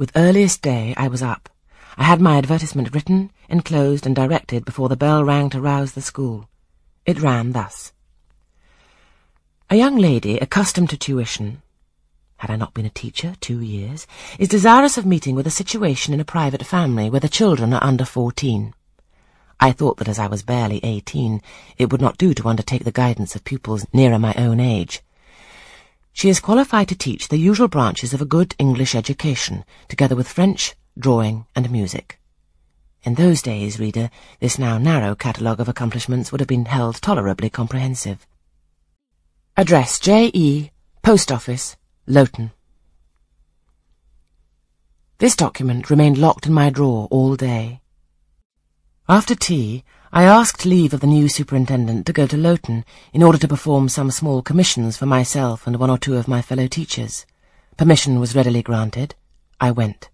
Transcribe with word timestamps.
With 0.00 0.12
earliest 0.16 0.62
day 0.62 0.94
I 0.96 1.08
was 1.08 1.22
up. 1.22 1.50
I 1.98 2.04
had 2.04 2.22
my 2.22 2.38
advertisement 2.38 2.94
written, 2.94 3.30
enclosed, 3.50 4.06
and 4.06 4.16
directed 4.16 4.64
before 4.64 4.88
the 4.88 4.96
bell 4.96 5.22
rang 5.22 5.50
to 5.50 5.60
rouse 5.60 5.92
the 5.92 6.00
school. 6.00 6.48
It 7.04 7.20
ran 7.20 7.52
thus. 7.52 7.92
A 9.68 9.76
young 9.76 9.98
lady 9.98 10.38
accustomed 10.38 10.88
to 10.88 10.96
tuition, 10.96 11.60
had 12.38 12.50
I 12.50 12.56
not 12.56 12.72
been 12.72 12.86
a 12.86 12.88
teacher 12.88 13.34
two 13.42 13.60
years, 13.60 14.06
is 14.38 14.48
desirous 14.48 14.96
of 14.96 15.04
meeting 15.04 15.34
with 15.34 15.46
a 15.46 15.50
situation 15.50 16.14
in 16.14 16.20
a 16.20 16.24
private 16.24 16.64
family 16.64 17.10
where 17.10 17.20
the 17.20 17.28
children 17.28 17.74
are 17.74 17.84
under 17.84 18.06
fourteen. 18.06 18.72
I 19.60 19.70
thought 19.70 19.98
that 19.98 20.08
as 20.08 20.18
I 20.18 20.28
was 20.28 20.42
barely 20.42 20.80
eighteen, 20.82 21.42
it 21.76 21.92
would 21.92 22.00
not 22.00 22.16
do 22.16 22.32
to 22.32 22.48
undertake 22.48 22.84
the 22.84 22.90
guidance 22.90 23.36
of 23.36 23.44
pupils 23.44 23.86
nearer 23.92 24.18
my 24.18 24.32
own 24.38 24.60
age. 24.60 25.02
She 26.12 26.28
is 26.28 26.40
qualified 26.40 26.88
to 26.88 26.94
teach 26.94 27.28
the 27.28 27.38
usual 27.38 27.68
branches 27.68 28.12
of 28.12 28.20
a 28.20 28.26
good 28.26 28.54
English 28.58 28.94
education, 28.94 29.64
together 29.88 30.16
with 30.16 30.28
French, 30.28 30.74
drawing, 30.98 31.46
and 31.54 31.70
music. 31.70 32.20
In 33.02 33.14
those 33.14 33.40
days, 33.40 33.78
reader, 33.78 34.10
this 34.40 34.58
now 34.58 34.76
narrow 34.76 35.14
catalogue 35.14 35.60
of 35.60 35.68
accomplishments 35.68 36.30
would 36.30 36.40
have 36.40 36.48
been 36.48 36.66
held 36.66 37.00
tolerably 37.00 37.48
comprehensive. 37.48 38.26
Address 39.56 39.98
J.E., 39.98 40.70
Post 41.02 41.32
Office, 41.32 41.76
Lowton. 42.06 42.50
This 45.18 45.36
document 45.36 45.90
remained 45.90 46.18
locked 46.18 46.46
in 46.46 46.52
my 46.52 46.70
drawer 46.70 47.08
all 47.10 47.36
day. 47.36 47.80
After 49.08 49.34
tea, 49.34 49.84
I 50.12 50.24
asked 50.24 50.66
leave 50.66 50.92
of 50.92 50.98
the 50.98 51.06
new 51.06 51.28
superintendent 51.28 52.04
to 52.06 52.12
go 52.12 52.26
to 52.26 52.36
Lowton 52.36 52.84
in 53.12 53.22
order 53.22 53.38
to 53.38 53.46
perform 53.46 53.88
some 53.88 54.10
small 54.10 54.42
commissions 54.42 54.96
for 54.96 55.06
myself 55.06 55.68
and 55.68 55.76
one 55.76 55.88
or 55.88 55.98
two 55.98 56.16
of 56.16 56.26
my 56.26 56.42
fellow 56.42 56.66
teachers. 56.66 57.26
Permission 57.76 58.18
was 58.18 58.34
readily 58.34 58.60
granted. 58.60 59.14
I 59.60 59.70
went. 59.70 60.10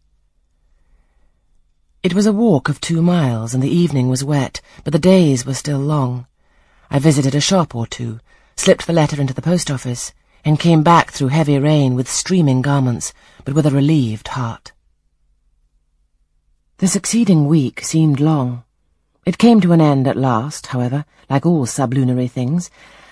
It 2.02 2.12
was 2.12 2.26
a 2.26 2.32
walk 2.32 2.68
of 2.68 2.78
two 2.78 3.00
miles, 3.00 3.54
and 3.54 3.62
the 3.62 3.74
evening 3.74 4.10
was 4.10 4.22
wet, 4.22 4.60
but 4.84 4.92
the 4.92 4.98
days 4.98 5.46
were 5.46 5.54
still 5.54 5.80
long. 5.80 6.26
I 6.90 6.98
visited 6.98 7.34
a 7.34 7.40
shop 7.40 7.74
or 7.74 7.86
two, 7.86 8.20
slipped 8.54 8.86
the 8.86 8.92
letter 8.92 9.18
into 9.18 9.32
the 9.32 9.40
post 9.40 9.70
office, 9.70 10.12
and 10.44 10.60
came 10.60 10.82
back 10.82 11.10
through 11.10 11.28
heavy 11.28 11.58
rain 11.58 11.94
with 11.94 12.06
streaming 12.06 12.60
garments, 12.60 13.14
but 13.46 13.54
with 13.54 13.64
a 13.64 13.70
relieved 13.70 14.28
heart. 14.28 14.72
The 16.78 16.86
succeeding 16.86 17.46
week 17.46 17.80
seemed 17.82 18.20
long. 18.20 18.65
It 19.26 19.38
came 19.38 19.60
to 19.62 19.72
an 19.72 19.80
end 19.80 20.06
at 20.06 20.16
last, 20.16 20.68
however, 20.68 21.04
like 21.28 21.44
all 21.44 21.66
sublunary 21.66 22.28
things, 22.28 22.70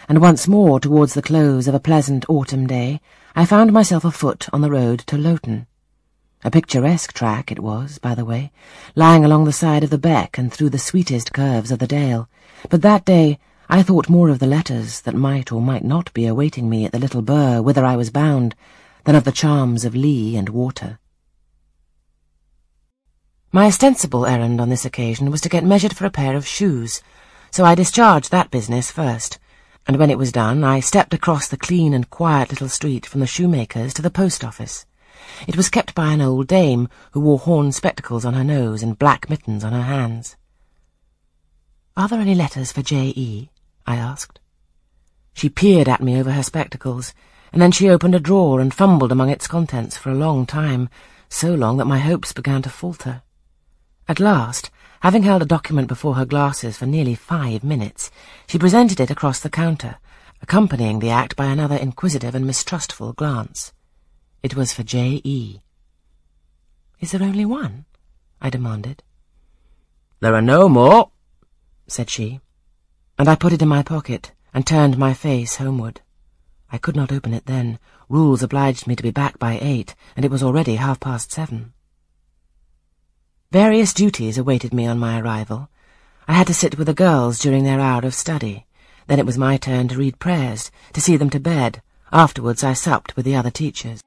and 0.09 0.21
once 0.21 0.47
more 0.47 0.79
towards 0.79 1.15
the 1.15 1.23
close 1.23 1.67
of 1.67 1.75
a 1.75 1.81
pleasant 1.81 2.25
autumn 2.29 2.69
day, 2.69 3.01
I 3.35 3.45
found 3.45 3.73
myself 3.73 4.05
afoot 4.05 4.49
on 4.53 4.61
the 4.61 4.71
road 4.71 5.01
to 5.09 5.19
Lowton. 5.19 5.67
A 6.45 6.53
picturesque 6.53 7.13
track 7.15 7.51
it 7.51 7.59
was, 7.59 7.99
by 7.99 8.15
the 8.15 8.25
way, 8.25 8.53
lying 8.95 9.25
along 9.25 9.45
the 9.45 9.53
side 9.53 9.83
of 9.83 9.91
the 9.91 9.99
beck 9.99 10.39
and 10.39 10.53
through 10.53 10.71
the 10.71 10.79
sweetest 10.79 11.33
curves 11.33 11.73
of 11.73 11.81
the 11.81 11.89
dale, 11.89 12.29
but 12.71 12.83
that 12.83 13.05
day 13.05 13.41
I 13.69 13.83
thought 13.83 14.09
more 14.09 14.29
of 14.29 14.39
the 14.39 14.47
letters 14.47 15.01
that 15.01 15.17
might 15.17 15.51
or 15.51 15.61
might 15.61 15.83
not 15.83 16.15
be 16.15 16.27
awaiting 16.27 16.71
me 16.71 16.85
at 16.85 16.93
the 16.93 17.01
little 17.01 17.23
burgh 17.23 17.65
whither 17.65 17.85
I 17.85 17.97
was 17.97 18.11
bound 18.11 18.55
than 19.03 19.17
of 19.17 19.25
the 19.25 19.33
charms 19.33 19.85
of 19.85 19.97
lea 19.97 20.37
and 20.37 20.49
water. 20.51 21.01
My 23.55 23.67
ostensible 23.67 24.27
errand 24.27 24.61
on 24.61 24.69
this 24.69 24.85
occasion 24.85 25.31
was 25.31 25.41
to 25.43 25.49
get 25.49 25.63
measured 25.63 25.95
for 25.95 26.05
a 26.05 26.11
pair 26.11 26.35
of 26.35 26.45
shoes, 26.45 27.01
so 27.53 27.65
I 27.65 27.77
discharged 27.77 28.33
that 28.33 28.51
business 28.51 28.91
first, 28.91 29.39
and 29.87 29.97
when 29.97 30.11
it 30.11 30.19
was 30.19 30.33
done 30.33 30.65
I 30.65 30.81
stepped 30.81 31.15
across 31.15 31.47
the 31.47 31.57
clean 31.57 31.95
and 31.95 32.11
quiet 32.11 32.51
little 32.51 32.69
street 32.69 33.07
from 33.07 33.21
the 33.21 33.29
shoemaker's 33.29 33.95
to 33.95 34.03
the 34.03 34.11
post 34.11 34.45
office. 34.45 34.87
It 35.47 35.57
was 35.57 35.71
kept 35.71 35.95
by 35.95 36.11
an 36.11 36.21
old 36.21 36.49
dame 36.49 36.89
who 37.13 37.21
wore 37.21 37.39
horn 37.39 37.71
spectacles 37.71 38.25
on 38.25 38.35
her 38.35 38.43
nose 38.43 38.83
and 38.83 38.99
black 38.99 39.31
mittens 39.31 39.63
on 39.63 39.73
her 39.73 39.83
hands. 39.83 40.35
Are 41.97 42.09
there 42.09 42.19
any 42.19 42.35
letters 42.35 42.73
for 42.73 42.83
J.E.? 42.83 43.51
I 43.87 43.95
asked. 43.95 44.41
She 45.33 45.49
peered 45.49 45.89
at 45.89 46.03
me 46.03 46.19
over 46.19 46.33
her 46.33 46.43
spectacles, 46.43 47.15
and 47.53 47.63
then 47.63 47.71
she 47.71 47.89
opened 47.89 48.17
a 48.17 48.19
drawer 48.19 48.59
and 48.59 48.75
fumbled 48.75 49.13
among 49.13 49.31
its 49.31 49.47
contents 49.47 49.97
for 49.97 50.11
a 50.11 50.17
long 50.17 50.45
time, 50.45 50.89
so 51.29 51.55
long 51.55 51.77
that 51.77 51.85
my 51.85 52.01
hopes 52.01 52.33
began 52.33 52.61
to 52.63 52.69
falter. 52.69 53.23
At 54.07 54.21
last, 54.21 54.71
having 55.01 55.23
held 55.23 55.41
a 55.41 55.47
document 55.47 55.89
before 55.89 56.17
her 56.17 56.27
glasses 56.27 56.77
for 56.77 56.87
nearly 56.87 57.15
five 57.15 57.65
minutes, 57.65 58.11
she 58.47 58.59
presented 58.59 59.01
it 59.01 59.11
across 59.11 59.41
the 59.41 59.49
counter, 59.49 59.97
accompanying 60.43 60.99
the 60.99 61.09
act 61.09 61.37
by 61.37 61.47
another 61.47 61.77
inquisitive 61.77 62.35
and 62.35 62.47
mistrustful 62.47 63.15
glance. 63.15 63.73
It 64.43 64.55
was 64.55 64.75
for 64.75 64.83
J.E. 64.83 65.63
Is 67.01 67.13
there 67.13 67.23
only 67.23 67.47
one? 67.47 67.87
I 68.43 68.51
demanded. 68.51 69.03
There 70.21 70.35
are 70.35 70.43
no 70.43 70.69
more, 70.69 71.11
said 71.87 72.11
she, 72.11 72.41
and 73.19 73.27
I 73.27 73.37
put 73.37 73.55
it 73.55 73.63
in 73.63 73.69
my 73.69 73.83
pocket 73.83 74.33
and 74.53 74.67
turned 74.67 74.99
my 74.99 75.15
face 75.15 75.57
homeward. 75.57 76.03
I 76.71 76.77
could 76.77 76.97
not 76.97 77.11
open 77.11 77.33
it 77.33 77.47
then. 77.47 77.79
Rules 78.11 78.43
obliged 78.43 78.87
me 78.87 78.97
to 78.97 79.03
be 79.03 79.11
back 79.11 79.39
by 79.39 79.59
eight, 79.63 79.95
and 80.15 80.25
it 80.25 80.31
was 80.31 80.43
already 80.43 80.77
half 80.77 81.01
past 81.01 81.33
seven. 81.33 81.73
Various 83.55 83.95
duties 83.95 84.37
awaited 84.37 84.75
me 84.75 84.85
on 84.85 84.99
my 84.99 85.21
arrival. 85.21 85.69
I 86.27 86.33
had 86.33 86.49
to 86.49 86.53
sit 86.53 86.77
with 86.77 86.89
the 86.89 86.93
girls 86.93 87.39
during 87.39 87.63
their 87.63 87.79
hour 87.79 88.05
of 88.05 88.13
study. 88.13 88.67
Then 89.07 89.21
it 89.21 89.27
was 89.27 89.39
my 89.39 89.59
turn 89.59 89.87
to 89.87 89.97
read 89.97 90.19
prayers, 90.19 90.73
to 90.93 91.01
see 91.01 91.17
them 91.17 91.31
to 91.31 91.39
bed. 91.39 91.81
Afterwards 92.11 92.65
I 92.65 92.73
supped 92.73 93.15
with 93.15 93.25
the 93.25 93.37
other 93.37 93.53
teachers. 93.53 94.03